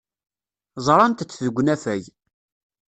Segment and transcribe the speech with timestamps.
[0.85, 2.03] Ẓrant-t deg unafag.